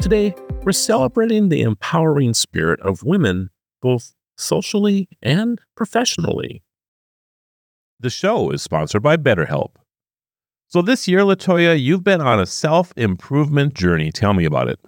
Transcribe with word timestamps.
Today, 0.00 0.34
we're 0.62 0.72
celebrating 0.72 1.48
the 1.48 1.62
empowering 1.62 2.34
spirit 2.34 2.80
of 2.80 3.02
women, 3.02 3.50
both 3.82 4.14
socially 4.36 5.08
and 5.22 5.60
professionally. 5.74 6.62
The 7.98 8.10
show 8.10 8.50
is 8.50 8.62
sponsored 8.62 9.02
by 9.02 9.16
BetterHelp. 9.16 9.72
So, 10.68 10.82
this 10.82 11.08
year, 11.08 11.20
Latoya, 11.20 11.80
you've 11.80 12.04
been 12.04 12.20
on 12.20 12.38
a 12.38 12.46
self 12.46 12.92
improvement 12.96 13.74
journey. 13.74 14.12
Tell 14.12 14.34
me 14.34 14.44
about 14.44 14.68
it. 14.68 14.78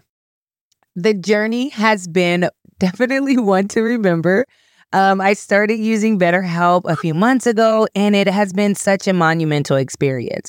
The 0.94 1.14
journey 1.14 1.70
has 1.70 2.06
been 2.06 2.48
definitely 2.78 3.38
one 3.38 3.68
to 3.68 3.82
remember. 3.82 4.44
Um, 4.92 5.20
I 5.20 5.34
started 5.34 5.78
using 5.78 6.18
BetterHelp 6.18 6.82
a 6.84 6.96
few 6.96 7.12
months 7.12 7.46
ago, 7.46 7.86
and 7.94 8.16
it 8.16 8.26
has 8.26 8.52
been 8.52 8.74
such 8.74 9.06
a 9.06 9.12
monumental 9.12 9.76
experience. 9.76 10.48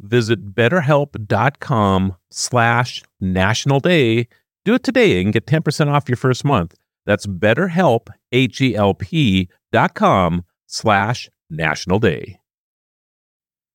visit 0.00 0.54
betterhelp.com 0.54 2.16
slash 2.30 3.02
national 3.20 3.80
day. 3.80 4.28
Do 4.64 4.74
it 4.74 4.82
today 4.82 5.20
and 5.22 5.32
get 5.32 5.46
10% 5.46 5.88
off 5.88 6.08
your 6.08 6.16
first 6.16 6.44
month. 6.44 6.74
That's 7.06 7.26
betterhelp, 7.26 8.08
com 9.94 10.44
slash 10.66 11.30
national 11.48 11.98
day. 11.98 12.40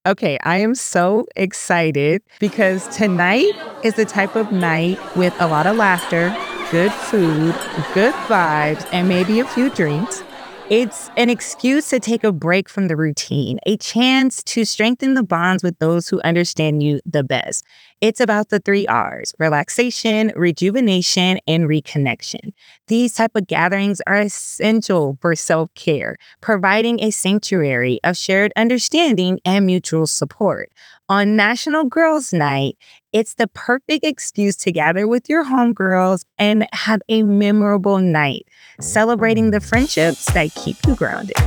Okay, 0.07 0.37
I 0.43 0.57
am 0.57 0.75
so 0.75 1.25
excited 1.35 2.21
because 2.39 2.87
tonight 2.95 3.51
is 3.83 3.95
the 3.95 4.05
type 4.05 4.35
of 4.35 4.51
night 4.51 4.99
with 5.15 5.33
a 5.39 5.47
lot 5.47 5.65
of 5.65 5.77
laughter, 5.77 6.29
good 6.69 6.91
food, 6.91 7.55
good 7.95 8.13
vibes, 8.27 8.87
and 8.91 9.09
maybe 9.09 9.39
a 9.39 9.45
few 9.45 9.71
drinks. 9.71 10.21
It's 10.67 11.11
an 11.15 11.29
excuse 11.29 11.89
to 11.91 11.99
take 11.99 12.23
a 12.23 12.31
break 12.31 12.69
from 12.69 12.87
the 12.87 12.95
routine, 12.95 13.59
a 13.67 13.77
chance 13.77 14.41
to 14.45 14.65
strengthen 14.65 15.13
the 15.13 15.21
bonds 15.21 15.61
with 15.61 15.77
those 15.77 16.07
who 16.07 16.19
understand 16.21 16.81
you 16.81 17.01
the 17.05 17.23
best. 17.23 17.63
It's 18.01 18.19
about 18.19 18.49
the 18.49 18.59
three 18.59 18.87
R's 18.87 19.35
relaxation, 19.37 20.33
rejuvenation, 20.35 21.39
and 21.47 21.69
reconnection. 21.69 22.53
These 22.87 23.13
type 23.13 23.35
of 23.35 23.45
gatherings 23.45 24.01
are 24.07 24.19
essential 24.19 25.19
for 25.21 25.35
self 25.35 25.71
care, 25.75 26.17
providing 26.41 26.99
a 26.99 27.11
sanctuary 27.11 27.99
of 28.03 28.17
shared 28.17 28.51
understanding 28.55 29.39
and 29.45 29.67
mutual 29.67 30.07
support. 30.07 30.71
On 31.07 31.35
National 31.35 31.83
Girls 31.83 32.33
Night, 32.33 32.79
it's 33.13 33.35
the 33.35 33.45
perfect 33.45 34.03
excuse 34.03 34.55
to 34.55 34.71
gather 34.71 35.07
with 35.07 35.29
your 35.29 35.45
homegirls 35.45 36.25
and 36.39 36.65
have 36.73 36.99
a 37.07 37.21
memorable 37.21 37.99
night, 37.99 38.47
celebrating 38.79 39.51
the 39.51 39.59
friendships 39.59 40.25
that 40.33 40.55
keep 40.55 40.77
you 40.87 40.95
grounded. 40.95 41.37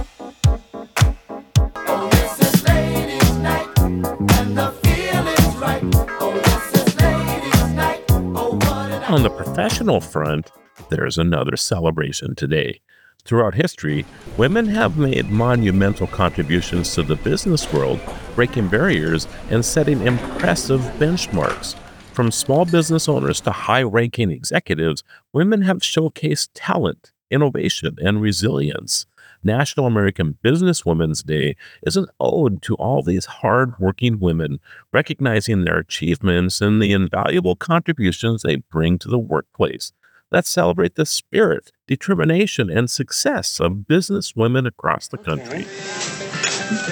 On 9.09 9.25
the 9.25 9.35
professional 9.37 10.01
front, 10.01 10.53
there's 10.89 11.19
another 11.19 11.57
celebration 11.57 12.37
today. 12.37 12.81
Throughout 13.25 13.55
history, 13.55 14.07
women 14.37 14.67
have 14.67 14.99
made 14.99 15.29
monumental 15.31 16.07
contributions 16.07 16.95
to 16.95 17.03
the 17.03 17.17
business 17.17 17.73
world, 17.73 17.99
breaking 18.39 18.69
barriers 18.69 19.27
and 19.51 19.65
setting 19.65 20.01
impressive 20.07 20.81
benchmarks. 21.01 21.75
From 22.13 22.31
small 22.31 22.65
business 22.65 23.09
owners 23.09 23.41
to 23.41 23.51
high 23.51 23.83
ranking 23.83 24.31
executives, 24.31 25.03
women 25.33 25.63
have 25.63 25.79
showcased 25.79 26.51
talent, 26.55 27.13
innovation, 27.33 27.97
and 28.01 28.23
resilience. 28.23 29.07
National 29.43 29.87
American 29.87 30.39
Businesswomen's 30.45 31.25
Day 31.25 31.57
is 31.83 31.97
an 31.97 32.07
ode 32.21 32.63
to 32.63 32.77
all 32.77 33.03
these 33.03 33.25
hard-working 33.25 34.21
women, 34.21 34.61
recognizing 34.93 35.65
their 35.65 35.79
achievements 35.79 36.61
and 36.61 36.81
the 36.81 36.93
invaluable 36.93 37.57
contributions 37.57 38.43
they 38.43 38.55
bring 38.71 39.01
to 39.01 39.09
the 39.09 39.19
workplace. 39.19 39.93
Let's 40.31 40.49
celebrate 40.49 40.95
the 40.95 41.07
spirit, 41.07 41.73
determination, 41.89 42.71
and 42.71 42.89
success 42.89 43.59
of 43.59 43.89
business 43.89 44.37
women 44.37 44.65
across 44.65 45.09
the 45.09 45.19
country. 45.19 45.67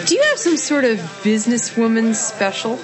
Do 0.07 0.15
you 0.15 0.23
have 0.23 0.39
some 0.39 0.57
sort 0.57 0.85
of 0.85 0.99
businesswoman 1.23 2.15
special? 2.15 2.79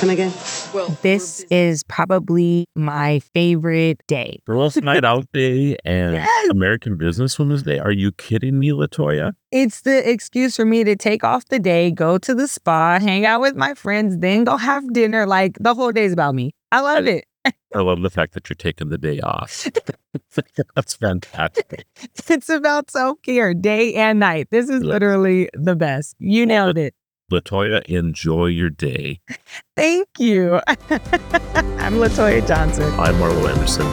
Come 0.00 0.08
again? 0.08 0.32
Well, 0.72 0.96
this 1.02 1.44
is 1.50 1.82
probably 1.82 2.66
my 2.74 3.18
favorite 3.18 4.00
day. 4.06 4.40
Girls' 4.46 4.76
Night 4.76 5.04
Out 5.04 5.26
Day 5.34 5.76
and 5.84 6.14
yes. 6.14 6.50
American 6.50 6.96
Businesswomen's 6.96 7.62
Day. 7.62 7.78
Are 7.78 7.92
you 7.92 8.12
kidding 8.12 8.58
me, 8.58 8.70
Latoya? 8.70 9.32
It's 9.52 9.82
the 9.82 10.08
excuse 10.10 10.56
for 10.56 10.64
me 10.64 10.84
to 10.84 10.96
take 10.96 11.22
off 11.22 11.44
the 11.46 11.58
day, 11.58 11.90
go 11.90 12.16
to 12.16 12.34
the 12.34 12.48
spa, 12.48 12.98
hang 12.98 13.26
out 13.26 13.42
with 13.42 13.56
my 13.56 13.74
friends, 13.74 14.16
then 14.18 14.44
go 14.44 14.56
have 14.56 14.90
dinner. 14.94 15.26
Like 15.26 15.58
the 15.60 15.74
whole 15.74 15.92
day 15.92 16.04
is 16.04 16.14
about 16.14 16.34
me. 16.34 16.52
I 16.72 16.80
love 16.80 17.06
it. 17.06 17.24
I 17.74 17.80
love 17.80 18.02
the 18.02 18.10
fact 18.10 18.34
that 18.34 18.48
you're 18.48 18.54
taking 18.54 18.88
the 18.88 18.98
day 18.98 19.20
off. 19.20 19.66
That's 20.76 20.94
fantastic. 20.94 21.86
It's 22.28 22.48
about 22.48 22.90
self 22.90 23.20
care 23.22 23.52
day 23.52 23.94
and 23.94 24.20
night. 24.20 24.48
This 24.50 24.68
is 24.68 24.82
literally 24.82 25.50
the 25.54 25.74
best. 25.74 26.14
You 26.20 26.46
nailed 26.46 26.78
it. 26.78 26.94
Latoya, 27.32 27.82
enjoy 27.86 28.46
your 28.46 28.70
day. 28.70 29.20
Thank 29.76 30.08
you. 30.18 30.60
I'm 30.68 31.94
Latoya 31.94 32.46
Johnson. 32.46 32.92
I'm 32.98 33.14
Marlo 33.16 33.50
Anderson. 33.50 33.86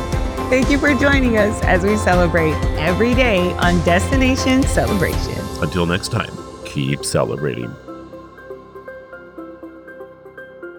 Thank 0.49 0.69
you 0.69 0.77
for 0.77 0.93
joining 0.93 1.37
us 1.37 1.59
as 1.63 1.83
we 1.83 1.95
celebrate 1.97 2.53
every 2.77 3.15
day 3.15 3.53
on 3.53 3.83
Destination 3.85 4.63
Celebration. 4.63 5.37
Until 5.61 5.85
next 5.85 6.09
time, 6.09 6.31
keep 6.65 7.05
celebrating. 7.05 7.73